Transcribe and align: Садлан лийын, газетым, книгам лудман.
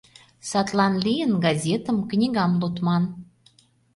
Садлан 0.49 0.93
лийын, 1.05 1.31
газетым, 1.45 1.97
книгам 2.09 2.51
лудман. 2.61 3.03